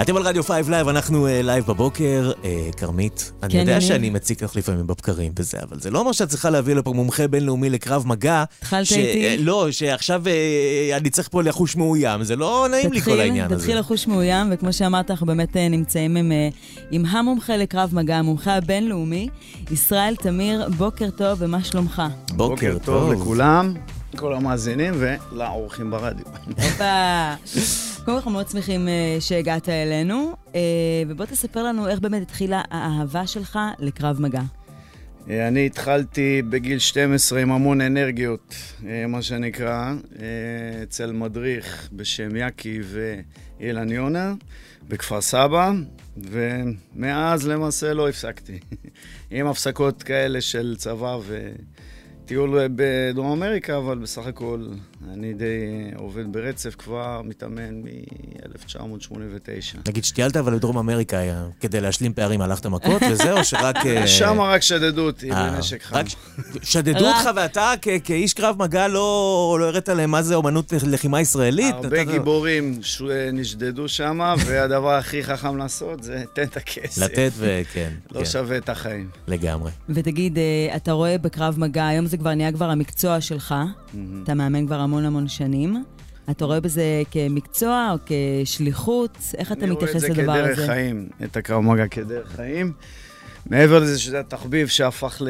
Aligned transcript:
אתם 0.00 0.16
על 0.16 0.22
רדיו 0.22 0.42
5 0.44 0.68
לייב, 0.68 0.88
אנחנו 0.88 1.26
live 1.30 1.64
בבוקר. 1.66 2.32
כרמית, 2.76 3.32
אני 3.42 3.52
כן, 3.52 3.58
יודע 3.58 3.72
אני. 3.72 3.80
שאני 3.80 4.10
מציק 4.10 4.42
לך 4.42 4.56
לפעמים 4.56 4.86
בבקרים 4.86 5.32
וזה, 5.38 5.58
אבל 5.62 5.80
זה 5.80 5.90
לא 5.90 5.98
אומר 5.98 6.12
שאת 6.12 6.28
צריכה 6.28 6.50
להביא 6.50 6.74
לפה 6.74 6.92
מומחה 6.92 7.28
בינלאומי 7.28 7.70
לקרב 7.70 8.06
מגע. 8.06 8.44
התחלת 8.58 8.86
ש- 8.86 8.92
איתי? 8.92 9.44
לא, 9.44 9.70
שעכשיו 9.70 10.22
אה, 10.26 10.96
אני 10.96 11.10
צריך 11.10 11.28
פה 11.28 11.42
לחוש 11.42 11.76
מאוים, 11.76 12.24
זה 12.24 12.36
לא 12.36 12.66
נעים 12.70 12.92
לי 12.92 13.00
כל 13.00 13.20
העניין 13.20 13.52
הזה. 13.52 13.56
תתחיל 13.62 13.78
לחוש 13.78 14.06
מאוים, 14.06 14.46
וכמו 14.52 14.72
שאמרת, 14.72 15.10
אנחנו 15.10 15.26
באמת 15.26 15.56
אה, 15.56 15.68
נמצאים 15.68 16.16
עם, 16.16 16.32
אה, 16.32 16.48
עם 16.90 17.06
המומחה 17.06 17.56
לקרב 17.56 17.90
מגע, 17.94 18.16
המומחה 18.16 18.54
הבינלאומי, 18.56 19.28
ישראל 19.70 20.16
תמיר, 20.16 20.68
בוקר 20.76 21.10
טוב, 21.10 21.38
ומה 21.42 21.64
שלומך? 21.64 22.02
בוקר 22.32 22.72
טוב 22.72 22.84
טוב. 22.84 23.12
לכולם, 23.12 23.74
כל 24.16 24.34
המאזינים 24.34 24.94
ולאורחים 24.96 25.90
ברדיו. 25.90 26.24
הופה. 26.46 27.34
קודם 28.04 28.22
כל 28.22 28.30
מאוד 28.30 28.48
שמחים 28.48 28.88
אה, 28.88 29.16
שהגעת 29.20 29.68
אלינו, 29.68 30.36
אה, 30.54 30.60
ובוא 31.08 31.24
תספר 31.24 31.62
לנו 31.62 31.88
איך 31.88 32.00
באמת 32.00 32.22
התחילה 32.22 32.62
האהבה 32.70 33.26
שלך 33.26 33.58
לקרב 33.78 34.20
מגע. 34.20 34.40
אה, 35.30 35.48
אני 35.48 35.66
התחלתי 35.66 36.42
בגיל 36.50 36.78
12 36.78 37.40
עם 37.40 37.52
המון 37.52 37.80
אנרגיות, 37.80 38.54
מה 39.08 39.22
שנקרא, 39.22 39.92
אצל 40.82 41.12
מדריך 41.12 41.88
בשם 41.92 42.36
יאקי 42.36 42.80
ואילן 42.82 43.90
יונה 43.90 44.34
בכפר 44.88 45.20
סבא, 45.20 45.72
ומאז 46.16 47.48
למעשה 47.48 47.94
לא 47.94 48.08
הפסקתי. 48.08 48.58
עם 49.30 49.46
הפסקות 49.46 50.02
כאלה 50.02 50.40
של 50.40 50.74
צבא 50.78 51.18
וטיול 52.26 52.58
בדרום 52.76 53.32
אמריקה, 53.32 53.76
אבל 53.76 53.98
בסך 53.98 54.26
הכל 54.26 54.66
אני 55.12 55.34
די 55.34 55.44
עובד 55.96 56.32
ברצף 56.32 56.74
כבר, 56.78 57.20
מתאמן 57.24 57.82
מ-1989. 57.82 59.78
נגיד 59.88 60.04
שטיילת 60.04 60.36
אבל 60.36 60.54
לדרום 60.54 60.78
אמריקה 60.78 61.18
היה, 61.18 61.44
כדי 61.60 61.80
להשלים 61.80 62.12
פערים 62.12 62.40
הלכת 62.40 62.66
מכות 62.66 63.02
וזה, 63.10 63.32
או 63.32 63.44
שרק... 63.44 63.86
אה, 63.86 64.06
שם 64.18 64.40
רק 64.40 64.62
שדדו 64.62 65.06
אותי 65.06 65.32
אה, 65.32 65.50
בנשק 65.50 65.82
חם. 65.82 65.96
רק 65.96 66.06
שדדו 66.62 67.06
אותך 67.06 67.28
ואתה 67.36 67.72
כ- 67.82 67.88
כאיש 68.04 68.34
קרב 68.34 68.56
מגע 68.62 68.88
לא 68.88 68.96
לא 69.60 69.64
הראת 69.64 69.88
להם 69.88 70.10
מה 70.10 70.22
זה 70.22 70.34
אומנות 70.34 70.72
לחימה 70.86 71.20
ישראלית? 71.20 71.74
הרבה 71.74 72.02
אתה- 72.02 72.12
גיבורים 72.12 72.78
ש- 72.82 73.02
נשדדו 73.32 73.88
שם, 73.88 74.18
והדבר 74.46 74.90
הכי 74.94 75.24
חכם 75.24 75.56
לעשות 75.56 76.02
זה 76.02 76.24
תן 76.32 76.42
את 76.42 76.56
הכסף. 76.56 77.02
לתת 77.02 77.30
וכן, 77.38 77.92
לא 78.12 78.18
כן, 78.18 78.24
שווה 78.24 78.56
את 78.56 78.68
החיים. 78.68 79.08
לגמרי. 79.28 79.70
ותגיד, 79.88 80.38
אה, 80.38 80.76
אתה 80.76 80.92
רואה 80.92 81.18
בקרב 81.18 81.54
מגע, 81.58 81.86
היום 81.86 82.06
זה 82.06 82.16
כבר 82.16 82.34
נהיה 82.34 82.52
כבר 82.52 82.70
המקצוע 82.70 83.20
שלך, 83.20 83.54
אתה 84.22 84.34
מאמן 84.34 84.66
כבר 84.66 84.80
המון 84.86 85.04
המון 85.04 85.28
שנים. 85.28 85.84
אתה 86.30 86.44
רואה 86.44 86.60
בזה 86.60 87.02
כמקצוע 87.10 87.92
או 87.92 87.98
כשליחות? 88.06 89.18
איך 89.36 89.52
אתה 89.52 89.66
מתייחס 89.66 90.04
לדבר 90.04 90.22
אני 90.22 90.26
רואה 90.26 90.40
את 90.40 90.44
זה 90.44 90.52
הזה? 90.52 90.62
כדרך 90.62 90.70
חיים, 90.70 91.08
את 91.24 91.36
הקרב 91.36 91.60
מגע 91.60 91.86
כדרך 91.86 92.36
חיים. 92.36 92.72
מעבר 93.46 93.78
לזה 93.78 93.98
שזה 93.98 94.20
התחביב 94.20 94.68
שהפך 94.68 95.22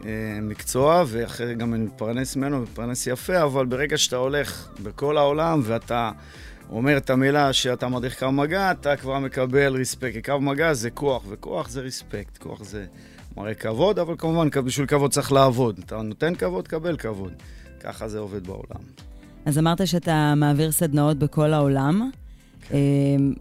למקצוע, 0.00 1.04
ואחרי 1.06 1.54
גם 1.54 1.74
אני 1.74 1.84
מתפרנס 1.84 2.36
ממנו, 2.36 2.60
מתפרנס 2.60 3.06
יפה, 3.06 3.42
אבל 3.42 3.66
ברגע 3.66 3.98
שאתה 3.98 4.16
הולך 4.16 4.68
בכל 4.82 5.18
העולם 5.18 5.60
ואתה 5.64 6.10
אומר 6.70 6.96
את 6.96 7.10
המילה 7.10 7.52
שאתה 7.52 7.88
מדריך 7.88 8.14
קרב 8.14 8.30
מגע, 8.30 8.70
אתה 8.70 8.96
כבר 8.96 9.18
מקבל 9.18 9.76
ריספקט. 9.76 10.12
כי 10.12 10.22
קרב 10.22 10.40
מגע 10.40 10.74
זה 10.74 10.90
כוח, 10.90 11.22
וכוח 11.28 11.68
זה 11.68 11.80
ריספקט. 11.80 12.38
כוח 12.38 12.64
זה 12.64 12.84
מראה 13.36 13.54
כבוד, 13.54 13.98
אבל 13.98 14.14
כמובן, 14.18 14.48
בשביל 14.64 14.86
כבוד 14.86 15.10
צריך 15.10 15.32
לעבוד. 15.32 15.80
אתה 15.86 16.02
נותן 16.02 16.34
כבוד, 16.34 16.68
קבל 16.68 16.96
כבוד. 16.96 17.32
ככה 17.80 18.08
זה 18.08 18.18
עובד 18.18 18.46
בעולם. 18.46 18.80
אז 19.44 19.58
אמרת 19.58 19.86
שאתה 19.86 20.34
מעביר 20.36 20.72
סדנאות 20.72 21.18
בכל 21.18 21.52
העולם. 21.52 22.10
כן. 22.68 22.74
אה, 22.74 22.80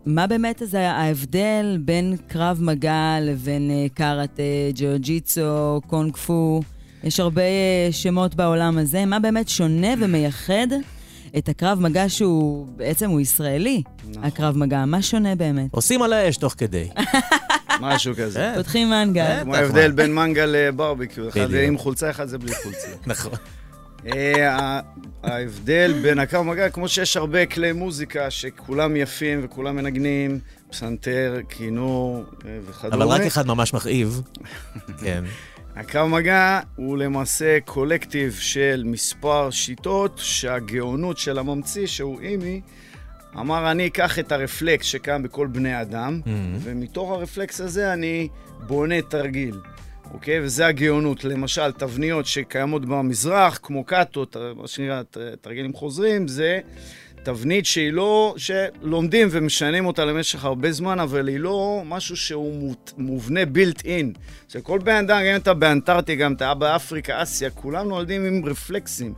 מה 0.05 0.27
באמת 0.27 0.61
אז 0.61 0.73
ההבדל 0.73 1.77
בין 1.85 2.15
קרב 2.27 2.59
מגע 2.61 3.17
לבין 3.21 3.71
אה, 3.71 3.85
קארטה, 3.93 4.43
ג'יוג'יצו, 4.73 5.81
קונג 5.87 6.17
פו? 6.17 6.61
יש 7.03 7.19
הרבה 7.19 7.41
אה, 7.41 7.87
שמות 7.91 8.35
בעולם 8.35 8.77
הזה. 8.77 9.05
מה 9.05 9.19
באמת 9.19 9.49
שונה 9.49 9.93
ומייחד 9.99 10.67
את 11.37 11.49
הקרב 11.49 11.79
מגע 11.79 12.09
שהוא, 12.09 12.67
בעצם 12.77 13.09
הוא 13.09 13.19
ישראלי, 13.19 13.83
נכון. 14.09 14.23
הקרב 14.23 14.57
מגע? 14.57 14.85
מה 14.85 15.01
שונה 15.01 15.35
באמת? 15.35 15.73
עושים 15.73 16.01
על 16.01 16.13
האש 16.13 16.37
תוך 16.37 16.55
כדי. 16.57 16.89
משהו 17.81 18.13
כזה. 18.17 18.39
כן, 18.39 18.53
פותחים 18.55 18.89
מנגל. 18.89 19.39
כמו 19.43 19.55
ההבדל? 19.55 19.91
בין 19.91 20.15
מנגה 20.15 20.45
לברביקיו, 20.45 21.29
אחד. 21.29 21.53
עם 21.53 21.77
חולצה, 21.77 22.09
אחד 22.09 22.25
זה 22.27 22.37
בלי 22.37 22.51
חולצה. 22.63 22.87
נכון. 23.07 23.31
אה, 24.07 24.79
ההבדל 25.23 25.93
בין 26.01 26.19
הקו 26.19 26.43
מגע, 26.43 26.69
כמו 26.69 26.87
שיש 26.87 27.17
הרבה 27.17 27.45
כלי 27.45 27.71
מוזיקה 27.71 28.31
שכולם 28.31 28.95
יפים 28.95 29.39
וכולם 29.43 29.75
מנגנים, 29.75 30.39
פסנתר, 30.71 31.37
כינור 31.49 32.23
אה, 32.45 32.57
וכדומה. 32.69 32.95
אבל 32.95 33.07
רק 33.13 33.21
אחד 33.21 33.47
ממש 33.47 33.73
מכאיב. 33.73 34.21
כן. 35.01 35.23
הקו 35.75 36.07
מגע 36.07 36.59
הוא 36.75 36.97
למעשה 36.97 37.57
קולקטיב 37.65 38.33
של 38.39 38.83
מספר 38.85 39.49
שיטות 39.49 40.19
שהגאונות 40.23 41.17
של 41.17 41.39
הממציא, 41.39 41.87
שהוא 41.87 42.21
אימי, 42.21 42.61
אמר, 43.35 43.71
אני 43.71 43.87
אקח 43.87 44.19
את 44.19 44.31
הרפלקס 44.31 44.85
שקיים 44.85 45.23
בכל 45.23 45.47
בני 45.47 45.81
אדם, 45.81 46.21
Mhm. 46.25 46.29
ומתוך 46.63 47.11
הרפלקס 47.11 47.61
הזה 47.61 47.93
אני 47.93 48.27
בונה 48.67 49.01
תרגיל. 49.01 49.59
אוקיי? 50.13 50.39
וזה 50.43 50.67
הגאונות. 50.67 51.23
למשל, 51.23 51.71
תבניות 51.71 52.25
שקיימות 52.25 52.85
במזרח, 52.85 53.59
כמו 53.63 53.83
קאטו, 53.83 54.25
מה 54.55 54.67
שנקרא 54.67 55.01
תרגילים 55.41 55.73
חוזרים, 55.73 56.27
זה 56.27 56.59
תבנית 57.23 57.65
שהיא 57.65 57.93
לא, 57.93 58.35
שלומדים 58.37 59.27
ומשנים 59.31 59.85
אותה 59.85 60.05
למשך 60.05 60.45
הרבה 60.45 60.71
זמן, 60.71 60.99
אבל 60.99 61.27
היא 61.27 61.39
לא 61.39 61.81
משהו 61.85 62.17
שהוא 62.17 62.75
מובנה 62.97 63.39
built 63.43 63.81
in. 63.81 64.17
שכל 64.47 64.79
בן 64.79 64.95
אדם, 64.95 65.19
גם 65.19 65.25
אם 65.25 65.35
אתה 65.35 65.53
באנטארקטיקה, 65.53 66.23
גם 66.23 66.33
אתה 66.33 66.53
באפריקה, 66.53 67.23
אסיה, 67.23 67.49
כולם 67.49 67.87
נולדים 67.87 68.25
עם 68.25 68.45
רפלקסים. 68.45 69.13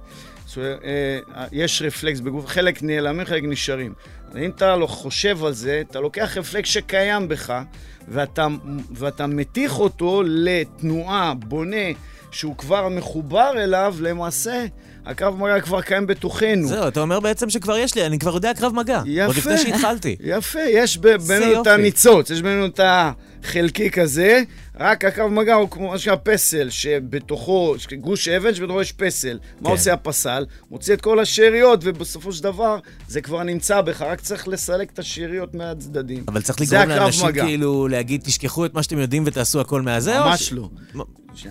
אומרת, 0.57 0.79
אה, 0.83 1.45
יש 1.51 1.81
רפלקס 1.81 2.19
בגוף, 2.19 2.45
חלק 2.47 2.83
נעלמים, 2.83 3.25
חלק 3.25 3.43
נשארים. 3.43 3.93
אם 4.37 4.49
אתה 4.49 4.75
לא 4.75 4.87
חושב 4.87 5.45
על 5.45 5.53
זה, 5.53 5.81
אתה 5.89 5.99
לוקח 5.99 6.37
רפלקס 6.37 6.69
שקיים 6.69 7.27
בך, 7.27 7.61
ואתה, 8.07 8.47
ואתה 8.91 9.27
מתיך 9.27 9.79
אותו 9.79 10.23
לתנועה, 10.25 11.33
בונה, 11.33 11.85
שהוא 12.31 12.57
כבר 12.57 12.89
מחובר 12.89 13.51
אליו, 13.57 13.95
למעשה, 13.99 14.65
הקרב 15.05 15.35
מגע 15.39 15.61
כבר 15.61 15.81
קיים 15.81 16.07
בתוכנו. 16.07 16.67
זהו, 16.67 16.87
אתה 16.87 16.99
אומר 16.99 17.19
בעצם 17.19 17.49
שכבר 17.49 17.77
יש 17.77 17.95
לי, 17.95 18.05
אני 18.05 18.19
כבר 18.19 18.33
יודע 18.33 18.53
קרב 18.53 18.73
מגע. 18.75 19.01
יפה. 19.05 19.25
עוד 19.25 19.35
לפני 19.35 19.57
שהתחלתי. 19.57 20.15
יפה, 20.19 20.59
יש 20.59 20.97
בינינו 20.97 21.61
את. 21.61 21.67
הניצוץ, 21.67 22.29
יש 22.29 22.41
בינינו 22.41 22.65
את 22.65 22.79
החלקיק 22.83 23.97
הזה, 23.97 24.43
רק 24.79 25.05
הקו 25.05 25.29
מגע 25.29 25.53
הוא 25.53 25.69
כמו 25.69 25.87
מה 25.89 25.97
שנקרא 25.97 26.15
פסל, 26.23 26.69
שבתוכו, 26.69 27.75
גוש 27.99 28.27
אבן 28.27 28.53
שבתוכו 28.55 28.81
יש 28.81 28.91
פסל. 28.91 29.39
מה 29.61 29.69
כן. 29.69 29.75
עושה 29.75 29.93
הפסל? 29.93 30.45
מוציא 30.71 30.93
את 30.93 31.01
כל 31.01 31.19
השאריות, 31.19 31.79
ובסופו 31.83 32.31
של 32.33 32.43
דבר 32.43 32.77
זה 33.07 33.21
כבר 33.21 33.43
נמצא 33.43 33.81
בך, 33.81 34.01
רק 34.01 34.21
צריך 34.21 34.47
לסלק 34.47 34.91
את 34.93 34.99
השאריות 34.99 35.53
מהצדדים. 35.55 36.23
אבל 36.27 36.41
צריך 36.41 36.61
לגרום 36.61 36.89
לאנשים 36.89 37.27
מגע. 37.27 37.43
כאילו 37.43 37.87
להגיד, 37.87 38.21
תשכחו 38.23 38.65
את 38.65 38.73
מה 38.73 38.83
שאתם 38.83 38.99
יודעים 38.99 39.23
ותעשו 39.25 39.61
הכל 39.61 39.81
מהזה, 39.81 40.19
או 40.19 40.25
ממש 40.29 40.43
ש- 40.49 40.53
לא. 40.53 40.69
מה- 40.93 41.03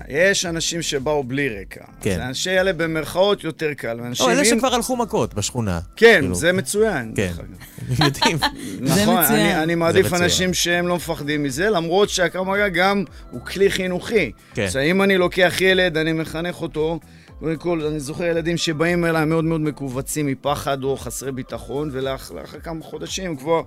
יש 0.08 0.46
אנשים 0.46 0.82
שבאו 0.82 1.24
בלי 1.24 1.48
רקע. 1.60 1.84
כן. 2.00 2.16
זה 2.16 2.24
אנשי 2.26 2.50
אלה 2.50 2.72
במרכאות 2.72 3.44
יותר 3.44 3.72
קל. 3.74 4.00
או 4.20 4.30
אלה 4.30 4.38
עם- 4.38 4.44
שכבר 4.44 4.74
הלכו 4.74 4.96
מכות 4.96 5.34
בשכונה. 5.34 5.80
כן, 5.96 6.18
כאילו, 6.20 6.34
זה 6.34 6.52
מצוין. 6.52 7.12
כן. 7.16 7.32
יודעים. 8.04 8.38
זה 8.82 9.02
נכון, 9.02 9.22
מצוין. 9.22 9.40
אני, 9.40 9.62
אני 9.62 9.74
מעדיף 9.74 10.06
מצוין. 10.06 10.22
אנשים 10.22 10.54
שהם 10.54 10.88
לא 10.88 10.96
מפחדים 10.96 11.42
מזה, 11.42 11.70
למרות 11.70 12.08
שהקרב 12.10 12.46
מגע 12.48 12.68
גם 12.68 13.04
הוא 13.30 13.40
כלי 13.40 13.70
חינוכי. 13.70 14.32
כן. 14.54 14.64
אז 14.64 14.76
אם 14.76 15.02
אני 15.02 15.18
לוקח 15.18 15.60
ילד, 15.60 15.96
אני 15.96 16.12
מחנך 16.12 16.62
אותו, 16.62 16.98
קודם 17.40 17.56
כל, 17.56 17.80
אני 17.86 18.00
זוכר 18.00 18.24
ילדים 18.24 18.56
שבאים 18.56 19.04
אליי 19.04 19.24
מאוד 19.24 19.44
מאוד 19.44 19.60
מכווצים 19.60 20.26
מפחד 20.26 20.84
או 20.84 20.96
חסרי 20.96 21.32
ביטחון, 21.32 21.88
ולאחר 21.92 22.36
כמה 22.62 22.82
חודשים 22.82 23.36
כבר 23.36 23.62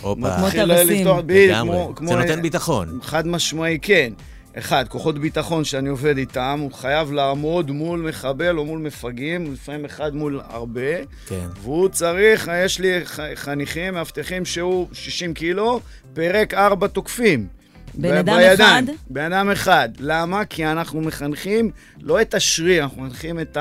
הופה. 0.00 0.36
כמו 0.36 0.50
בדיוק, 1.22 1.50
לגמרי. 1.50 1.76
כמו... 1.76 1.94
כמו 1.94 2.08
זה 2.08 2.16
נותן 2.16 2.42
ביטחון. 2.42 2.98
חד 3.02 3.26
משמעי, 3.26 3.78
כן. 3.82 4.12
אחד, 4.58 4.84
כוחות 4.88 5.18
ביטחון 5.18 5.64
שאני 5.64 5.88
עובד 5.88 6.18
איתם, 6.18 6.58
הוא 6.62 6.72
חייב 6.72 7.12
לעמוד 7.12 7.70
מול 7.70 8.00
מחבל 8.00 8.58
או 8.58 8.64
מול 8.64 8.78
מפגעים, 8.78 9.52
לפעמים 9.52 9.84
אחד 9.84 10.14
מול 10.14 10.40
הרבה. 10.48 11.04
כן. 11.26 11.46
והוא 11.62 11.88
צריך, 11.88 12.50
יש 12.64 12.78
לי 12.78 13.00
חניכים, 13.34 13.94
מאבטחים 13.94 14.44
שהוא 14.44 14.88
60 14.92 15.34
קילו, 15.34 15.80
פירק 16.14 16.54
ארבע 16.54 16.86
תוקפים. 16.86 17.46
בן 17.96 18.16
אדם 18.16 18.36
בידיים. 18.36 18.54
אחד? 18.54 18.82
בן 19.10 19.32
אדם 19.32 19.50
אחד. 19.50 19.88
למה? 19.98 20.44
כי 20.44 20.66
אנחנו 20.66 21.00
מחנכים 21.00 21.70
לא 22.02 22.20
את 22.20 22.34
השריר, 22.34 22.82
אנחנו 22.82 23.02
מחנכים 23.02 23.40
את 23.40 23.56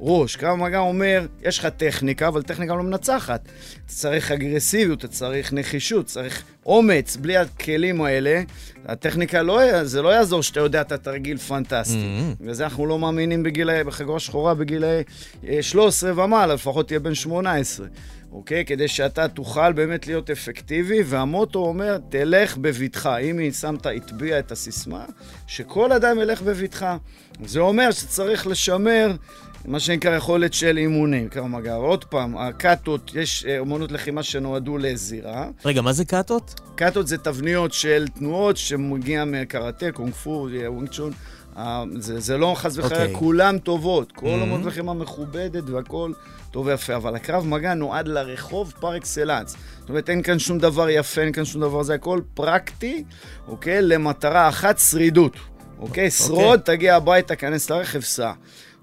ראש. 0.00 0.36
קרב 0.36 0.58
מגע 0.58 0.78
אומר, 0.78 1.26
יש 1.42 1.58
לך 1.58 1.66
טכניקה, 1.66 2.28
אבל 2.28 2.42
טכניקה 2.42 2.74
לא 2.74 2.82
מנצחת. 2.82 3.40
אתה 3.44 3.92
צריך 3.92 4.30
אגרסיביות, 4.30 4.98
אתה 4.98 5.08
צריך 5.08 5.52
נחישות, 5.52 6.06
צריך 6.06 6.42
אומץ. 6.66 7.16
בלי 7.16 7.36
הכלים 7.36 8.02
האלה, 8.02 8.42
הטכניקה 8.86 9.42
לא, 9.42 9.84
זה 9.84 10.02
לא 10.02 10.08
יעזור 10.08 10.42
שאתה 10.42 10.60
יודע 10.60 10.80
את 10.80 10.92
התרגיל 10.92 11.36
פנטסטי. 11.36 11.94
Mm-hmm. 11.94 12.42
בגלל 12.42 12.54
זה 12.54 12.64
אנחנו 12.64 12.86
לא 12.86 12.98
מאמינים 12.98 13.42
בגילאי, 13.42 13.84
בחגורה 13.84 14.20
שחורה 14.20 14.54
בגילאי 14.54 15.02
אה, 15.48 15.62
13 15.62 16.24
ומעלה, 16.24 16.54
לפחות 16.54 16.86
תהיה 16.86 17.00
בן 17.00 17.14
18. 17.14 17.86
אוקיי? 18.34 18.64
כדי 18.64 18.88
שאתה 18.88 19.28
תוכל 19.28 19.72
באמת 19.72 20.06
להיות 20.06 20.30
אפקטיבי, 20.30 21.02
והמוטו 21.04 21.58
אומר, 21.58 21.98
תלך 22.08 22.56
בבטחה. 22.56 23.16
אם 23.16 23.38
היא 23.38 23.52
שמת, 23.52 23.86
הטביע 23.86 24.38
את 24.38 24.52
הסיסמה, 24.52 25.04
שכל 25.46 25.92
אדם 25.92 26.18
ילך 26.20 26.42
בבטחה. 26.42 26.96
זה 27.44 27.60
אומר 27.60 27.90
שצריך 27.90 28.46
לשמר 28.46 29.16
מה 29.64 29.80
שנקרא 29.80 30.16
יכולת 30.16 30.54
של 30.54 30.78
אימונים, 30.78 31.28
קרב 31.28 31.46
מגע. 31.46 31.74
עוד 31.74 32.04
פעם, 32.04 32.36
הקאטות, 32.38 33.10
יש 33.14 33.44
אה, 33.44 33.60
אמנות 33.60 33.92
לחימה 33.92 34.22
שנועדו 34.22 34.78
לזירה. 34.78 35.48
רגע, 35.64 35.82
מה 35.82 35.92
זה 35.92 36.04
קאטות? 36.04 36.60
קאטות 36.74 37.06
זה 37.06 37.18
תבניות 37.18 37.72
של 37.72 38.06
תנועות 38.18 38.56
שמגיע 38.56 39.24
מקראטה, 39.24 39.92
קונג 39.92 40.12
פו, 40.12 40.48
ווינג 40.66 40.88
צ'ון. 40.88 41.12
אה, 41.56 41.84
זה, 41.98 42.20
זה 42.20 42.38
לא 42.38 42.54
חס 42.56 42.78
וחלילה, 42.78 43.02
אוקיי. 43.02 43.14
כולם 43.16 43.58
טובות. 43.58 44.12
כל 44.12 44.26
Mhm. 44.26 44.28
אמנות 44.28 44.64
לחימה 44.64 44.94
מכובדת 44.94 45.62
והכל 45.70 46.12
טוב 46.50 46.66
ויפה, 46.66 46.96
אבל 46.96 47.14
הקרב 47.14 47.46
מגע 47.46 47.74
נועד 47.74 48.08
לרחוב 48.08 48.72
פר 48.80 48.96
אקסלנס. 48.96 49.56
זאת 49.80 49.88
אומרת, 49.88 50.10
אין 50.10 50.22
כאן 50.22 50.38
שום 50.38 50.58
דבר 50.58 50.88
יפה, 50.90 51.20
אין 51.20 51.32
כאן 51.32 51.44
שום 51.44 51.60
דבר, 51.60 51.82
זה 51.82 51.94
הכל 51.94 52.20
פרקטי, 52.34 53.04
אוקיי? 53.48 53.82
למטרה 53.82 54.48
אחת, 54.48 54.78
שרידות. 54.78 55.36
אוקיי? 55.78 56.10
שרוד, 56.10 56.60
תגיע 56.60 56.96
הביתה, 56.96 57.36
כנס 57.36 57.70
לרכב, 57.70 58.00
סע. 58.00 58.32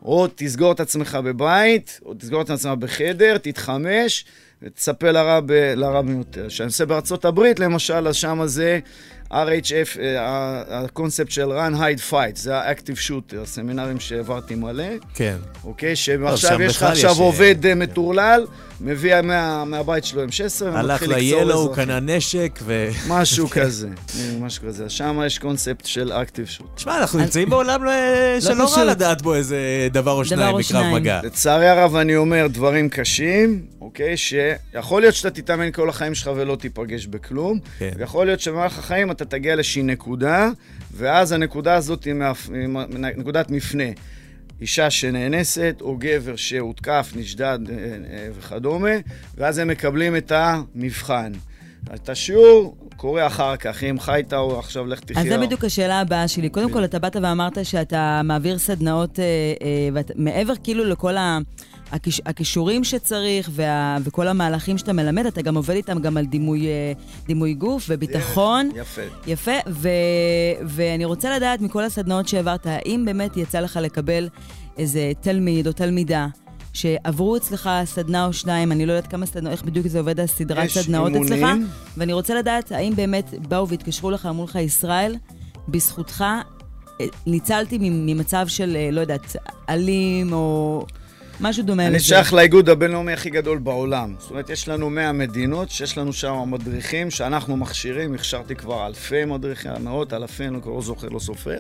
או 0.01 0.27
תסגור 0.35 0.71
את 0.71 0.79
עצמך 0.79 1.17
בבית, 1.23 1.99
או 2.05 2.13
תסגור 2.13 2.41
את 2.41 2.49
עצמך 2.49 2.71
בחדר, 2.79 3.37
תתחמש, 3.37 4.25
ותצפה 4.61 5.11
לרע, 5.11 5.39
ב, 5.45 5.51
לרע 5.75 6.01
ביותר. 6.01 6.49
שאני 6.49 6.67
עושה 6.67 6.85
בארצות 6.85 7.25
הברית, 7.25 7.59
למשל, 7.59 8.07
אז 8.07 8.15
שמה 8.15 8.47
זה 8.47 8.79
RHF, 9.31 9.99
אה, 9.99 10.63
הקונספט 10.83 11.31
של 11.31 11.51
run, 11.51 11.73
hide, 11.73 12.11
fight, 12.11 12.35
זה 12.35 12.57
ה-active 12.57 13.07
shooter, 13.07 13.37
הסמינרים 13.41 13.99
שהעברתי 13.99 14.55
מלא, 14.55 14.83
כן. 15.13 15.37
אוקיי? 15.63 15.95
שם 15.95 16.27
שעכשיו 16.27 16.61
יש 16.61 16.77
לך 16.77 16.83
עכשיו 16.83 17.15
עובד 17.19 17.65
אה, 17.65 17.69
אה, 17.69 17.75
מטורלל, 17.75 18.45
מביא 18.83 19.21
מה, 19.21 19.65
מהבית 19.65 20.05
שלו 20.05 20.23
M16, 20.25 20.27
הלך 20.65 21.01
ומתחיל 21.01 21.17
לקצור 21.17 21.43
ל-Yellow, 21.43 21.53
אזרחים. 21.53 21.75
קנה 21.85 21.99
נשק, 21.99 22.59
ו... 22.63 22.89
משהו 23.07 23.49
כזה, 23.49 23.87
אה, 23.87 24.31
משהו 24.45 24.63
כזה. 24.67 24.89
שם 24.89 25.21
יש 25.25 25.39
קונספט 25.39 25.85
של 25.85 26.11
active 26.11 26.59
shooter. 26.59 26.75
תשמע, 26.75 26.97
אנחנו 26.97 27.19
נמצאים 27.19 27.49
בעולם 27.49 27.83
לא- 27.83 27.91
שלא 28.39 28.65
רע. 28.77 28.83
לדעת 28.83 29.21
בו 29.21 29.35
איזה 29.35 29.57
דבר 29.91 30.11
או 30.11 30.25
שניים 30.25 30.57
בקרב. 30.57 30.93
מגע. 30.93 31.19
לצערי 31.23 31.67
הרב, 31.69 31.95
אני 31.95 32.15
אומר 32.15 32.47
דברים 32.47 32.89
קשים, 32.89 33.61
אוקיי? 33.81 34.17
שיכול 34.17 35.01
להיות 35.01 35.15
שאתה 35.15 35.29
תתאמן 35.29 35.71
כל 35.71 35.89
החיים 35.89 36.15
שלך 36.15 36.31
ולא 36.35 36.55
תיפגש 36.55 37.05
בכלום. 37.05 37.59
כן. 37.79 37.91
ויכול 37.97 38.25
להיות 38.25 38.39
שבמהלך 38.39 38.79
החיים 38.79 39.11
אתה 39.11 39.25
תגיע 39.25 39.55
לאיזושהי 39.55 39.83
נקודה, 39.83 40.49
ואז 40.97 41.31
הנקודה 41.31 41.75
הזאת 41.75 42.03
היא 42.03 42.13
נקודת 43.17 43.49
מפנה. 43.49 43.83
אישה 44.61 44.89
שנאנסת, 44.89 45.75
או 45.81 45.95
גבר 45.99 46.35
שהותקף, 46.35 47.13
נשדד 47.15 47.59
אה, 47.69 47.75
אה, 47.75 48.27
וכדומה, 48.39 48.89
ואז 49.37 49.57
הם 49.57 49.67
מקבלים 49.67 50.15
את 50.17 50.31
המבחן. 50.35 51.31
את 51.95 52.09
השיעור 52.09 52.75
קורה 52.95 53.27
אחר 53.27 53.55
כך, 53.55 53.83
אם 53.83 53.99
חיית 53.99 54.33
או 54.33 54.59
עכשיו 54.59 54.85
לך 54.85 54.99
תחיה. 54.99 55.21
אז 55.23 55.27
זה 55.27 55.37
בדיוק 55.37 55.63
השאלה 55.63 55.99
הבאה 55.99 56.27
שלי. 56.27 56.49
קודם 56.49 56.67
כן. 56.67 56.73
כל, 56.73 56.83
אתה 56.85 56.99
באת 56.99 57.15
ואמרת 57.15 57.65
שאתה 57.65 58.21
מעביר 58.23 58.57
סדנאות, 58.57 59.19
אה, 59.19 59.25
אה, 59.25 59.67
ואת- 59.93 60.11
מעבר 60.15 60.53
כאילו 60.63 60.83
לכל 60.85 61.17
ה... 61.17 61.37
הכיש, 61.91 62.21
הכישורים 62.25 62.83
שצריך 62.83 63.49
וה, 63.53 63.97
וכל 64.03 64.27
המהלכים 64.27 64.77
שאתה 64.77 64.93
מלמד, 64.93 65.25
אתה 65.25 65.41
גם 65.41 65.55
עובד 65.55 65.75
איתם 65.75 65.99
גם 65.99 66.17
על 66.17 66.25
דימוי, 66.25 66.67
אה, 66.67 66.93
דימוי 67.27 67.53
גוף 67.53 67.85
וביטחון. 67.89 68.69
יפה. 68.75 69.01
יפה, 69.27 69.51
ו, 69.67 69.89
ואני 70.65 71.05
רוצה 71.05 71.35
לדעת 71.35 71.61
מכל 71.61 71.83
הסדנאות 71.83 72.27
שהעברת, 72.27 72.65
האם 72.65 73.05
באמת 73.05 73.37
יצא 73.37 73.59
לך 73.59 73.79
לקבל 73.81 74.29
איזה 74.77 75.11
תלמיד 75.21 75.67
או 75.67 75.71
תלמידה 75.73 76.27
שעברו 76.73 77.37
אצלך 77.37 77.69
סדנה 77.85 78.25
או 78.25 78.33
שניים, 78.33 78.71
אני 78.71 78.85
לא 78.85 78.93
יודעת 78.93 79.11
כמה 79.11 79.25
סדנאות, 79.25 79.51
איך 79.51 79.63
בדיוק 79.63 79.87
זה 79.87 79.99
עובד 79.99 80.19
הסדרת 80.19 80.69
סדנאות 80.69 81.11
אצלך, 81.15 81.31
אימונים. 81.31 81.67
ואני 81.97 82.13
רוצה 82.13 82.35
לדעת 82.35 82.71
האם 82.71 82.95
באמת 82.95 83.33
באו 83.47 83.67
והתקשרו 83.67 84.11
לך, 84.11 84.25
אמרו 84.25 84.43
לך, 84.43 84.55
ישראל, 84.55 85.15
בזכותך 85.67 86.25
אה, 87.01 87.05
ניצלתי 87.27 87.77
ממצב 87.81 88.47
של, 88.47 88.75
אה, 88.75 88.89
לא 88.91 89.01
יודעת, 89.01 89.35
אלים 89.69 90.33
או 90.33 90.85
משהו 91.41 91.63
דומה 91.63 91.83
לזה. 91.83 91.91
אני 91.91 91.99
שייך 91.99 92.33
לאיגוד 92.33 92.69
הבינלאומי 92.69 93.13
הכי 93.13 93.29
גדול 93.29 93.57
בעולם. 93.57 94.15
זאת 94.19 94.29
אומרת, 94.29 94.49
יש 94.49 94.67
לנו 94.67 94.89
100 94.89 95.11
מדינות 95.11 95.69
שיש 95.69 95.97
לנו 95.97 96.13
שם 96.13 96.35
מדריכים 96.47 97.11
שאנחנו 97.11 97.57
מכשירים, 97.57 98.13
הכשרתי 98.13 98.55
כבר 98.55 98.87
אלפי 98.87 99.25
מדריכים, 99.25 99.71
מאות 99.79 100.13
אלפי, 100.13 100.47
אני 100.47 100.61
כבר 100.61 100.71
לא 100.71 100.81
זוכר, 100.81 101.09
לא 101.09 101.19
סופר. 101.19 101.57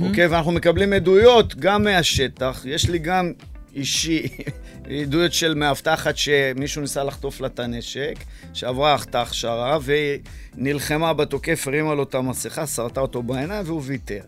אוקיי, 0.00 0.26
ואנחנו 0.26 0.52
מקבלים 0.52 0.92
עדויות 0.92 1.54
גם 1.56 1.84
מהשטח. 1.84 2.62
יש 2.64 2.88
לי 2.88 2.98
גם 2.98 3.32
אישי, 3.74 4.28
עדויות 5.02 5.32
של 5.32 5.54
מאבטחת 5.54 6.16
שמישהו 6.16 6.82
ניסה 6.82 7.04
לחטוף 7.04 7.40
לה 7.40 7.46
את 7.46 7.58
הנשק, 7.58 8.14
שעברה 8.54 8.96
את 9.08 9.14
ההכשרה, 9.14 9.78
והיא 9.82 10.18
נלחמה 10.54 11.12
בתוקף, 11.12 11.68
הרימה 11.68 11.94
לו 11.94 12.02
את 12.02 12.14
המסכה, 12.14 12.66
שרטה 12.66 13.00
אותו 13.00 13.22
בעיניים 13.22 13.62
והוא 13.66 13.82
ויתר. 13.84 14.22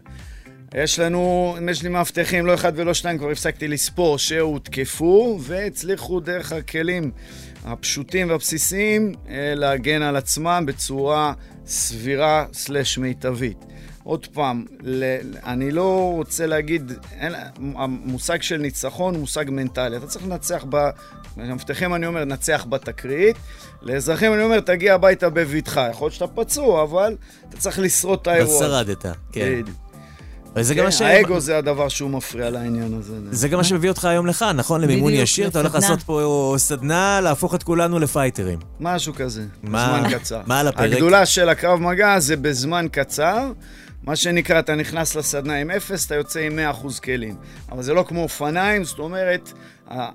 יש 0.75 0.99
לנו, 0.99 1.57
יש 1.71 1.83
לי 1.83 1.89
מאבטחים, 1.89 2.47
לא 2.47 2.55
אחד 2.55 2.73
ולא 2.77 2.95
שניים, 2.95 3.19
כבר 3.19 3.31
הפסקתי 3.31 3.69
לספור, 3.69 4.19
שהותקפו 4.19 5.39
והצליחו 5.41 6.21
דרך 6.21 6.53
הכלים 6.53 7.11
הפשוטים 7.65 8.31
והבסיסיים 8.31 9.13
אה, 9.29 9.55
להגן 9.57 10.03
על 10.03 10.17
עצמם 10.17 10.65
בצורה 10.67 11.33
סבירה 11.67 12.47
סלש 12.53 12.99
מיטבית. 12.99 13.65
עוד 14.05 14.27
פעם, 14.27 14.65
אני 15.45 15.71
לא 15.71 16.13
רוצה 16.17 16.47
להגיד, 16.47 16.93
אין, 17.13 17.33
המושג 17.75 18.43
של 18.43 18.57
ניצחון 18.57 19.15
הוא 19.15 19.21
מושג 19.21 19.45
מנטלי. 19.49 19.97
אתה 19.97 20.07
צריך 20.07 20.25
לנצח 20.25 20.65
ב... 20.71 20.91
למאבטחים 21.37 21.95
אני 21.95 22.07
אומר, 22.07 22.25
נצח 22.25 22.67
בתקרית. 22.69 23.37
לאזרחים 23.83 24.35
אני 24.35 24.43
אומר, 24.43 24.61
תגיע 24.61 24.95
הביתה 24.95 25.31
בבטחה. 25.31 25.89
יכול 25.91 26.05
להיות 26.05 26.15
שאתה 26.15 26.27
פצוע, 26.27 26.83
אבל 26.83 27.17
אתה 27.49 27.57
צריך 27.57 27.79
לשרוד 27.79 28.19
את 28.23 28.29
אז 28.29 28.35
האירוע. 28.35 28.59
שרדת, 28.59 29.07
כן. 29.33 29.63
בדיוק. 29.63 29.90
וזה 30.57 30.75
גם 30.75 30.79
כן, 30.81 30.85
מה 30.85 30.93
ש... 30.93 31.01
האגו 31.01 31.41
זה 31.41 31.59
הדבר 31.59 31.89
שהוא 31.89 32.11
מפריע 32.11 32.51
לעניין 32.51 32.95
הזה. 32.99 33.15
זה 33.31 33.49
גם 33.49 33.59
מה 33.59 33.65
שמביא 33.65 33.89
אותך 33.89 34.05
היום 34.05 34.27
לכאן, 34.27 34.57
נכון? 34.57 34.81
למימון 34.81 35.13
ישיר, 35.13 35.49
אתה 35.49 35.59
הולך. 35.61 35.75
לעשות 35.75 36.03
פה 36.03 36.55
סדנה, 36.59 37.21
להפוך 37.21 37.55
את 37.55 37.63
כולנו 37.63 37.99
לפייטרים. 37.99 38.59
משהו 38.81 39.15
כזה, 39.15 39.43
בזמן 39.65 40.03
קצר. 40.11 40.41
מה 40.47 40.61
על 40.61 40.69
הפרק? 40.69 40.93
הגדולה 40.93 41.27
של 41.27 41.49
הקרב 41.49 41.81
מגע 41.81 42.19
זה 42.19 42.37
בזמן 42.37 42.87
קצר. 42.93 43.53
מה 44.05 44.17
שנקרא, 44.17 44.59
אתה 44.59 44.75
נכנס 44.75 45.15
לסדנה 45.17 45.55
עם 45.55 45.71
אפס, 45.71 46.07
אתה 46.07 46.15
יוצא 46.15 46.41
עם 46.41 46.59
100% 46.83 47.01
כלים. 47.01 47.37
אבל 47.73 47.83
זה 47.83 47.95
לא 47.95 48.05
כמו 48.09 48.23
אופניים, 48.23 48.85
זאת 48.85 48.99
אומרת, 48.99 49.53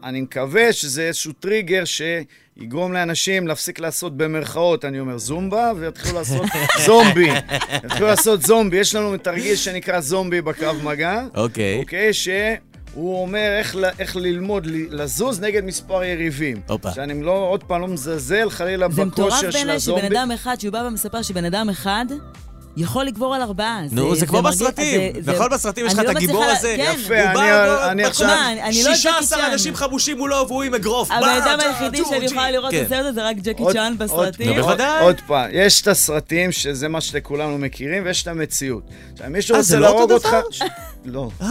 אני 0.04 0.22
מקווה 0.22 0.74
שזה 0.74 1.02
איזשהו 1.08 1.34
טריגר 1.34 1.84
שיגרום 1.86 2.94
לאנשים 2.94 3.48
להפסיק 3.48 3.80
לעשות 3.80 4.18
במרכאות, 4.18 4.86
אני 4.86 5.00
אומר, 5.00 5.18
זומבה, 5.18 5.72
ויתחילו 5.80 6.16
לעשות 6.16 6.46
זומבי. 6.86 7.30
יתחילו 7.86 8.08
לעשות 8.08 8.42
זומבי. 8.42 8.78
יש 8.78 8.96
לנו 8.96 9.18
תרגיל 9.18 9.56
שנקרא 9.56 10.00
זומבי 10.00 10.42
בקרב 10.42 10.84
מגע. 10.84 11.24
אוקיי. 11.36 11.80
אוקיי? 11.80 12.14
שהוא 12.14 13.22
אומר 13.22 13.56
איך, 13.60 13.76
ל- 13.76 13.86
איך 14.00 14.16
ללמוד 14.16 14.66
לזוז 14.90 15.40
נגד 15.42 15.64
מספר 15.66 16.04
יריבים. 16.04 16.62
הופה. 16.70 16.92
שאני 16.92 17.24
לא, 17.24 17.32
עוד 17.50 17.64
פעם 17.64 17.82
לא 17.82 17.88
מזלזל 17.88 18.50
חלילה 18.50 18.88
זה 18.92 19.06
מטורף 19.06 19.32
בכושר 19.34 19.52
של 19.52 19.58
בעיניי 19.58 19.76
הזומבי. 19.76 20.02
שבן 20.08 20.16
אדם 20.16 20.32
אחד, 20.32 20.56
שהוא 20.60 20.72
בא 20.74 20.78
ומספר 20.88 21.22
שבן 21.22 21.46
אדם 21.46 21.70
אחד 21.70 22.06
יכול 22.78 23.06
לגבור 23.06 23.36
על 23.36 23.42
ארבעה. 23.42 23.80
נו, 23.92 24.16
זה 24.16 24.26
כמו 24.26 24.42
מרגיש- 24.42 24.62
בסרטים. 24.62 25.02
זה- 25.16 25.22
זה- 25.22 25.32
נכון, 25.34 25.50
בסרטים 25.52 25.86
יש 25.86 25.94
לך 25.94 26.00
אני 26.00 26.08
את 26.08 26.14
לא 26.14 26.18
הגיבור 26.20 26.44
הזה. 26.44 26.74
כן. 26.78 26.94
יפה, 27.00 27.24
אני- 27.24 27.34
בא, 27.34 27.92
אני 27.92 28.04
עכשיו- 28.06 28.28
לא 28.86 28.96
16 28.96 29.22
צ'אן. 29.40 29.52
אנשים 29.52 29.76
חמושים 29.76 30.18
מולו 30.18 30.46
והוא 30.48 30.64
עם 30.64 30.74
אגרוף. 30.74 31.12
הבן 31.12 31.30
אדם 31.30 31.60
היחידי 31.60 32.02
שאני. 32.10 32.26
יכולה 32.26 32.52
לראות 32.52 32.72
כן. 32.72 32.82
את 32.82 32.86
הסרט 32.86 33.00
הזה 33.06 33.14
זה 33.14 33.28
רק 33.28 33.36
ג'קי 33.38 33.64
צ'אן 33.74 33.94
בסרטים. 33.98 34.54
בוודאי. 34.62 35.02
עוד 35.04 35.16
פעם, 35.28 35.50
יש 35.54 35.82
את 35.82 35.88
הסרטים 35.88 36.52
שזה 36.52 36.88
מה 36.88 37.02
שכולנו 37.02 37.58
מכירים, 37.58 38.04
ויש 38.06 38.24
את 38.24 38.28
המציאות. 38.28 38.84
עכשיו, 39.14 39.28
מישהו 39.30 39.54
אה, 39.54 39.60
רוצה 39.60 39.70
זה 39.70 39.80
לא 39.80 39.88
להרוג 39.88 40.12
אותך... 40.12 40.36
לא, 41.06 41.30
אה, 41.42 41.48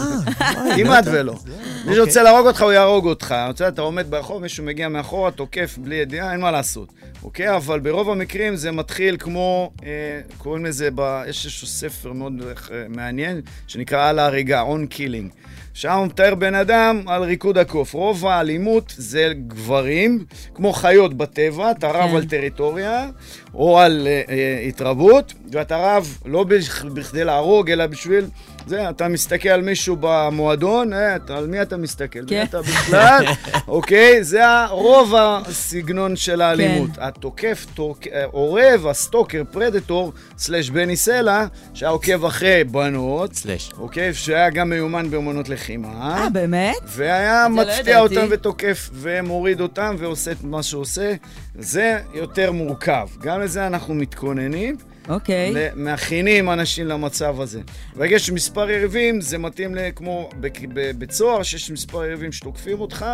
כמעט 0.76 1.06
לא 1.06 1.12
ולא. 1.12 1.32
ידעתי. 1.32 1.50
מי 1.50 1.80
אוקיי. 1.82 1.94
שרוצה 1.96 2.22
להרוג 2.22 2.46
אותך, 2.46 2.62
הוא 2.62 2.72
יהרוג 2.72 3.06
אותך. 3.06 3.34
אתה 3.68 3.82
עומד 3.82 4.10
ברחוב, 4.10 4.42
מישהו 4.42 4.64
מגיע 4.64 4.88
מאחורה, 4.88 5.30
תוקף 5.30 5.74
בלי 5.78 5.94
ידיעה, 5.96 6.32
אין 6.32 6.40
מה 6.40 6.50
לעשות. 6.50 6.88
אוקיי? 7.24 7.56
אבל 7.56 7.80
ברוב 7.80 8.10
המקרים 8.10 8.56
זה 8.56 8.72
מתחיל 8.72 9.16
כמו, 9.18 9.72
אה, 9.84 10.20
קוראים 10.38 10.64
לזה, 10.64 10.88
ב... 10.94 11.22
יש 11.28 11.44
איזשהו 11.44 11.66
ספר 11.66 12.12
מאוד 12.12 12.32
אה, 12.42 12.84
מעניין, 12.88 13.40
שנקרא 13.66 14.08
על 14.08 14.18
ההריגה, 14.18 14.62
On 14.62 14.94
Killing. 14.94 15.44
שם 15.74 15.92
הוא 15.92 16.06
מתאר 16.06 16.34
בן 16.34 16.54
אדם 16.54 17.02
על 17.06 17.22
ריקוד 17.22 17.58
הקוף. 17.58 17.94
רוב 17.94 18.26
האלימות 18.26 18.94
זה 18.96 19.32
גברים, 19.46 20.24
כמו 20.54 20.72
חיות 20.72 21.14
בטבע, 21.14 21.70
אתה 21.70 21.88
רב 21.88 22.10
כן. 22.10 22.16
על 22.16 22.24
טריטוריה, 22.24 23.08
או 23.54 23.78
על 23.80 24.06
אה, 24.06 24.22
אה, 24.28 24.64
התרבות, 24.68 25.32
ואתה 25.52 25.76
רב 25.76 26.18
לא 26.26 26.44
בכ- 26.44 26.84
בכדי 26.84 27.24
להרוג, 27.24 27.70
אלא 27.70 27.86
בשביל... 27.86 28.24
זה, 28.66 28.90
אתה 28.90 29.08
מסתכל 29.08 29.48
על 29.48 29.62
מישהו 29.62 29.96
במועדון, 30.00 30.92
אה, 30.92 31.16
אתה- 31.16 31.36
על 31.36 31.46
מי 31.46 31.62
אתה 31.62 31.76
מסתכל? 31.76 32.18
כן. 32.26 32.34
מי 32.38 32.42
אתה 32.42 32.62
בכלל? 32.62 33.24
אוקיי? 33.68 34.24
זה 34.24 34.40
רוב 34.70 35.14
הסגנון 35.16 36.16
של 36.16 36.40
האלימות. 36.40 36.90
התוקף, 36.98 37.66
תוק- 37.74 38.06
אה, 38.12 38.24
אורב, 38.24 38.86
הסטוקר, 38.86 39.42
פרדטור, 39.50 40.12
סלאש 40.38 40.70
בני 40.70 40.96
סלע, 40.96 41.44
שהיה 41.74 41.90
עוקב 41.90 42.24
אחרי 42.24 42.64
בנות, 42.64 43.34
סלאש. 43.34 43.70
אוקיי? 43.78 44.14
שהיה 44.14 44.50
גם 44.50 44.70
מיומן 44.70 45.10
באמנות 45.10 45.48
לחימה. 45.48 45.88
אה, 45.88 46.28
באמת? 46.30 46.76
והיה 46.86 47.46
זה 47.84 47.92
לא. 47.92 47.98
אותם 47.98 48.26
ותוקף 48.30 48.90
ומוריד 48.92 49.60
אותם 49.60 49.96
ועושה 49.98 50.32
את 50.32 50.44
מה 50.44 50.62
שהוא 50.62 50.82
עושה. 50.82 51.14
זה 51.58 51.98
יותר 52.14 52.52
מורכב. 52.52 53.08
גם 53.22 53.42
לזה 53.44 53.66
אנחנו 53.66 53.94
מתכוננים, 53.94 54.76
אוקיי. 55.08 55.52
ל- 55.54 55.68
מכינים 55.76 56.50
אנשים 56.50 56.86
למצב 56.86 57.40
הזה. 57.40 57.60
ברגע 57.96 58.18
שיש 58.18 58.30
מספר 58.30 58.70
יריבים, 58.70 59.20
זה 59.20 59.38
מתאים 59.38 59.74
כמו 59.94 60.30
בבית 60.74 61.12
סוהר, 61.12 61.42
שיש 61.42 61.70
מספר 61.70 62.04
יריבים 62.04 62.32
שתוקפים 62.32 62.80
אותך, 62.80 63.06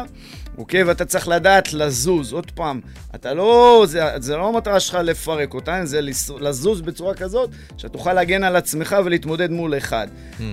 אוקיי? 0.59 0.83
ואתה 0.83 1.05
צריך 1.05 1.29
לדעת 1.29 1.73
לזוז. 1.73 2.33
עוד 2.33 2.51
פעם, 2.51 2.81
אתה 3.15 3.35
לא... 3.35 3.85
זה, 3.89 4.03
זה 4.17 4.37
לא 4.37 4.49
המטרה 4.49 4.81
שלך 4.81 4.95
לפרק 4.95 5.55
אותם, 5.55 5.81
זה 5.85 6.01
לזוז 6.41 6.81
בצורה 6.81 7.15
כזאת, 7.15 7.51
שתוכל 7.77 8.13
להגן 8.13 8.45
על 8.45 8.57
עצמך 8.57 8.97
ולהתמודד 9.05 9.51
מול 9.51 9.77
אחד. 9.77 10.07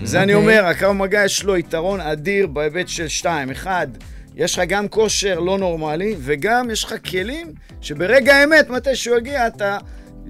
זה 0.04 0.24
אני 0.24 0.34
אוקיי. 0.34 0.58
אומר, 0.58 0.66
הקרב 0.66 0.92
מגע 0.92 1.26
יש 1.26 1.44
לו 1.44 1.58
יתרון 1.58 2.02
אדיר 2.02 2.48
בהיבט 2.48 2.88
של 2.88 3.08
שתיים. 3.08 3.52
אחד, 3.52 3.88
יש 4.38 4.54
לך 4.60 4.66
גם 4.68 4.88
כושר 4.88 5.40
לא 5.40 5.58
נורמלי, 5.58 6.16
וגם 6.20 6.70
יש 6.72 6.84
לך 6.84 6.94
כלים 7.10 7.48
שברגע 7.82 8.36
האמת, 8.36 8.70
מתי 8.70 8.96
שהוא 8.96 9.18
יגיע, 9.18 9.48
אתה... 9.48 9.78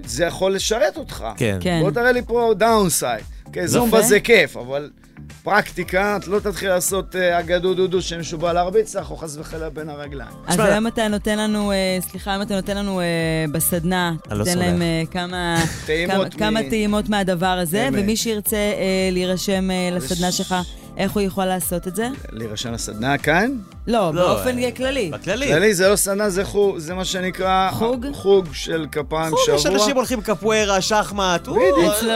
זה 0.04 0.24
יכול 0.24 0.54
לשרת 0.54 0.96
אותך. 0.96 1.24
כן. 1.36 1.58
כן. 1.60 1.80
בוא 1.82 1.90
תראה 1.90 2.12
לי 2.12 2.22
פה 2.22 2.52
downside. 2.56 3.24
אוקיי, 3.46 3.68
זומבה 3.68 3.98
יפה. 3.98 4.06
זה 4.08 4.20
כיף, 4.20 4.56
אבל 4.56 4.90
פרקטיקה, 5.42 6.16
את 6.16 6.28
לא 6.28 6.38
תתחיל 6.40 6.68
לעשות 6.68 7.16
אה, 7.16 7.38
אגדו 7.40 7.74
דודו 7.74 8.02
שמישהו 8.02 8.38
בא 8.38 8.52
להרביץ 8.52 8.96
לך, 8.96 9.10
או 9.10 9.16
חס 9.16 9.36
וחלילה 9.36 9.70
בין 9.70 9.88
הרגליים. 9.88 10.30
אז 10.46 10.58
היום 10.60 10.86
אתה 10.86 11.08
נותן 11.08 11.38
לנו, 11.38 11.72
אה, 11.72 11.76
סליחה, 12.00 12.30
היום 12.32 12.42
אתה 12.42 12.54
נותן 12.56 12.76
לנו 12.76 13.00
אה, 13.00 13.04
בסדנה, 13.52 14.12
לא 14.30 14.44
תן 14.44 14.50
סולח. 14.52 14.64
להם 14.66 14.82
אה, 14.82 15.02
כמה 15.10 15.56
טעימות 15.86 16.14
כמה- 16.34 16.38
כמה 16.50 16.60
מ- 16.62 16.70
טעימות 16.70 17.08
מהדבר 17.08 17.46
הזה, 17.46 17.88
אמת. 17.88 18.02
ומי 18.02 18.16
שירצה 18.16 18.56
אה, 18.56 18.72
להירשם 19.12 19.70
אה, 19.70 19.88
לסדנה 19.92 20.32
שלך, 20.32 20.54
איך 20.96 21.12
הוא 21.12 21.22
יכול 21.22 21.44
לעשות 21.44 21.88
את 21.88 21.96
זה? 21.96 22.08
להירשם 22.32 22.72
לסדנה 22.72 23.18
כאן. 23.18 23.50
לא, 23.86 24.14
לא, 24.14 24.26
באופן 24.34 24.58
אה, 24.58 24.70
כללי. 24.72 25.10
בכללי. 25.14 25.46
כללי 25.46 25.74
זה 25.74 25.88
לא 25.88 25.96
סדנה, 25.96 26.30
זה 26.30 26.44
חוג, 26.44 26.78
זה 26.78 26.94
מה 26.94 27.04
שנקרא... 27.04 27.70
חוג? 27.72 28.06
חוג 28.12 28.46
של 28.52 28.86
כפיים 28.92 29.30
חוג, 29.30 29.54
יש 29.54 29.62
שבוע. 29.62 29.74
אנשים 29.74 29.96
הולכים 29.96 30.20
קפוארה, 30.20 30.80
שחמט. 30.80 31.48
בדיוק. 31.48 31.78
אצלו... 31.92 32.10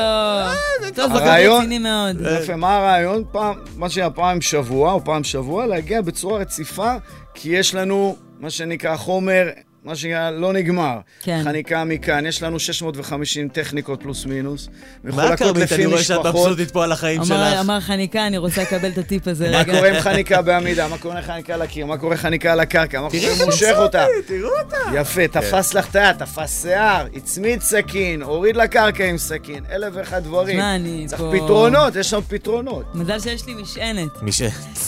טוב, 0.95 1.13
זה 1.13 1.13
גם 1.13 1.13
הרעיון- 1.13 1.59
רציני 1.61 1.79
מאוד. 1.79 2.17
יפה, 2.43 2.57
מה 2.57 2.77
הרעיון? 2.77 3.25
פעם, 3.33 3.55
מה 3.77 3.91
שנקרא 3.91 4.09
פעם 4.15 4.41
שבוע, 4.41 4.93
או 4.93 5.05
פעם 5.05 5.25
שבוע, 5.25 5.67
להגיע 5.67 6.01
בצורה 6.03 6.39
רציפה, 6.41 6.93
כי 7.35 7.49
יש 7.51 7.75
לנו, 7.75 8.17
מה 8.41 8.51
שנקרא, 8.51 8.97
חומר, 8.97 9.49
מה 9.85 9.97
שנקרא, 9.97 10.31
לא 10.31 10.53
נגמר. 10.53 10.99
כן. 11.23 11.41
חניקה 11.45 11.85
מכאן, 11.85 12.27
יש 12.27 12.43
לנו 12.43 12.59
650 12.61 13.49
טכניקות 13.49 14.03
פלוס 14.03 14.27
מינוס. 14.27 14.69
מה 15.05 15.11
מחולקות 15.11 15.39
כרמית? 15.39 15.57
לפי 15.63 15.75
אני 15.75 15.87
רואה 15.87 16.03
שאת 16.03 16.19
משפחות. 16.19 16.35
מבסוטית 16.47 16.71
פה 16.71 16.85
על 16.85 16.93
החיים 16.93 17.19
אמר- 17.21 17.27
שלך. 17.27 17.61
אמר 17.61 17.81
חניקה, 17.81 18.27
אני 18.27 18.39
רוצה 18.39 18.63
לקבל 18.63 18.89
את 18.91 18.99
הטיפ 18.99 19.29
הזה 19.29 19.51
מה 19.51 19.59
רגע. 19.59 19.75
קורה 19.75 19.89
עם 19.89 20.01
חניקה 20.01 20.43
בעמידה? 20.43 20.89
מה 20.89 20.99
קורה 20.99 21.17
עם 21.19 21.23
חניקה 21.23 21.55
על 21.55 21.63
הקיר? 21.63 21.87
מה 21.87 21.99
קורה 21.99 22.13
עם 22.13 22.19
חניקה 22.21 22.53
על 22.53 22.61
הקרקע? 22.61 23.01
מה 23.01 23.09
קורה 23.11 23.23
אם 23.41 23.45
מושך 23.47 23.75
אותה? 23.79 24.07
תראו 24.27 24.49
אותה. 24.65 25.01
יפה, 25.01 25.29
תפס 25.29 25.75
לך 25.75 25.91
את 25.91 25.97
היד, 25.97 26.17
תפס 26.17 26.63
שיער, 26.63 27.07
הצמיד 27.17 27.61
סכין, 27.61 28.23
הוריד 28.23 28.57
לקרקע 28.57 29.05
עם 29.05 29.19
סכין, 29.19 29.65
אלף 29.73 29.93
ואחד 29.97 30.25
דברים. 30.25 30.57
שמע, 30.57 30.75
אני 30.75 31.05
צריך 31.07 31.21
פה- 31.23 31.33
פתרונות, 31.35 31.97
יש 31.97 32.13
לנו 32.13 32.23
פתרונות. 32.23 32.95
מזל 32.95 33.19
שיש 33.19 33.47
לי 33.47 33.55
משענת. 33.55 34.09
ש... 34.31 34.43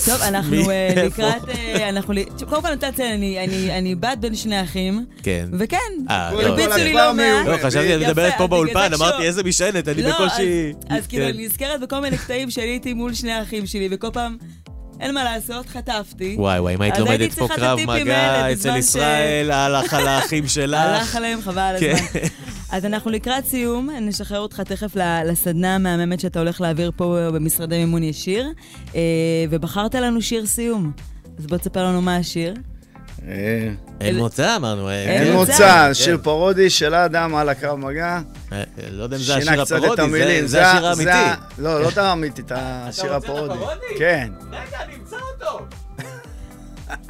טוב, 0.06 0.20
אנחנו? 0.22 0.70
אה? 0.70 0.88
לקראת... 0.96 1.48
אה, 1.48 1.90
קודם 2.48 2.62
כל 2.62 2.68
אני 3.70 3.94
בת 3.94 4.18
בין 4.20 4.34
שני 4.34 4.62
אחים, 4.62 4.83
כן. 5.22 5.46
וכן, 5.58 5.76
אה. 6.10 6.28
הרביצו 6.28 6.76
לי 6.76 6.90
כבר 6.92 7.06
לא 7.08 7.14
מעט. 7.14 7.46
לא, 7.46 7.56
חשבתי, 7.68 7.94
אני 7.94 8.04
מדברת 8.06 8.32
פה 8.38 8.46
באולפן, 8.46 8.88
זה 8.90 8.96
אמרתי, 8.96 9.22
איזה 9.22 9.42
משענת, 9.44 9.88
אני 9.88 10.02
לא, 10.02 10.10
בקושי... 10.10 10.72
אז- 10.88 11.06
כאילו, 11.06 11.24
כן. 11.24 11.30
אני 11.34 11.46
נזכרת 11.46 11.80
בכל 11.80 12.00
מיני 12.00 12.18
קטעים 12.18 12.50
שהייתי 12.50 12.94
מול 12.94 13.14
שני 13.14 13.32
האחים 13.32 13.66
שלי, 13.66 13.88
וכל 13.90 14.08
פעם, 14.12 14.36
אין 15.00 15.14
מה 15.14 15.24
לעשות, 15.24 15.66
חטפתי. 15.68 16.34
וואי 16.38 16.58
וואי, 16.60 16.74
אם 16.74 16.80
היית 16.82 16.98
לומדת 16.98 17.32
פה 17.32 17.48
קרב 17.48 17.78
מגע 17.86 18.52
אצל 18.52 18.76
ישראל, 18.76 19.50
הלך 19.50 19.94
על 19.94 20.08
האחים 20.08 20.48
שלך. 20.54 20.80
הלך 20.80 21.16
עליהם, 21.16 21.40
חבל 21.42 21.58
על 21.58 21.80
כן. 21.80 21.92
הזמן. 21.94 22.20
אז 22.72 22.84
אנחנו 22.84 23.10
לקראת 23.10 23.46
סיום, 23.46 23.90
נשחרר 24.00 24.38
אותך 24.40 24.60
תכף 24.60 24.96
ל- 24.96 25.22
לסדנה 25.30 25.74
המהממת 25.74 26.20
שאתה 26.20 26.38
הולך 26.38 26.60
להעביר 26.60 26.90
פה 26.96 27.28
במשרדי 27.34 27.78
מימון 27.78 28.02
ישיר, 28.02 28.46
אה, 28.94 29.00
ובחרת 29.50 29.94
לנו 29.94 30.22
שיר 30.22 30.46
סיום. 30.46 30.92
אז 31.38 31.46
בוא 31.46 31.56
תספר 31.56 31.84
לנו 31.84 32.02
מה 32.02 32.16
השיר. 32.16 32.54
אה, 33.28 33.68
אין 34.00 34.16
מוצא, 34.16 34.56
אמרנו. 34.56 34.88
אה, 34.88 34.94
אין 34.94 35.24
כן. 35.24 35.32
מוצא. 35.32 35.86
כן. 35.86 35.94
שיר 35.94 36.18
פרודי 36.22 36.70
של 36.70 36.94
אדם 36.94 37.34
על 37.34 37.48
הקרב 37.48 37.78
מגע. 37.78 38.20
אה, 38.52 38.62
לא 38.90 39.02
יודע 39.02 39.16
אם 39.16 39.22
זה 39.22 39.34
השיר 39.36 39.62
הפרודי. 39.62 40.46
זה- 40.48 40.70
השיר 40.70 40.86
האמיתי. 40.86 41.10
לא, 41.58 41.82
לא 41.82 41.88
את 41.88 41.98
האמיתי, 41.98 42.42
את 42.42 42.52
השיר 42.56 43.04
רוצה 43.14 43.16
את 43.16 43.22
הפרודי. 43.22 43.54
הפרודי? 43.54 43.98
כן. 43.98 44.28
רגע, 44.52 44.78
נמצא 44.98 45.16
אותו. 45.34 45.66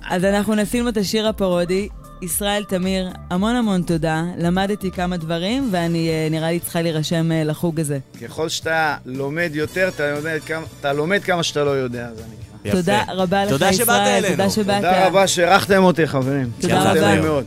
אז 0.08 0.24
אנחנו 0.24 0.54
נשים 0.54 0.88
את 0.88 0.96
השיר 0.96 1.28
הפרודי. 1.28 1.88
ישראל 2.22 2.64
תמיר, 2.64 3.08
המון 3.30 3.54
המון 3.56 3.82
תודה. 3.82 4.22
למדתי 4.38 4.90
כמה 4.90 5.16
דברים, 5.16 5.68
ואני 5.72 6.08
אה, 6.08 6.28
נראה 6.30 6.50
לי 6.50 6.60
צריכה 6.60 6.82
להירשם 6.82 7.32
אה, 7.32 7.44
לחוג 7.44 7.80
הזה. 7.80 7.98
ככל 8.24 8.48
שאתה 8.48 8.96
לומד 9.06 9.50
יותר, 9.54 9.88
אתה 9.88 10.10
לומד 10.14 10.38
כמה- 10.46 10.64
אתה 10.80 10.92
לומד 10.92 11.22
כמה 11.24 11.42
שאתה 11.42 11.64
לא 11.64 11.70
יודע, 11.70 12.08
זה 12.16 12.22
נקרא. 12.22 12.68
יפה. 12.70 12.76
תודה 12.78 13.02
רבה 13.08 13.44
לך, 13.44 13.50
תודה 13.50 13.72
שבאת 13.72 13.82
ישראל. 13.82 14.08
אלינו. 14.24 14.28
תודה 14.36 14.50
שבאת. 14.50 14.76
תודה 14.76 15.06
רבה 15.06 15.26
שהערכתם 15.26 15.82
אותי, 15.84 16.06
חברים. 16.06 16.50
תודה 16.60 16.92
רבה. 16.92 17.20
מאוד. 17.20 17.44